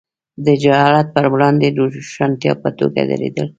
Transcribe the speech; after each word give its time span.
د 0.45 0.47
جهالت 0.63 1.07
پر 1.15 1.25
وړاندې 1.33 1.67
د 1.69 1.77
روښانتیا 1.95 2.53
په 2.63 2.69
توګه 2.79 3.01
درېدل. 3.11 3.47